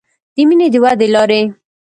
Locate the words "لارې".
1.13-1.41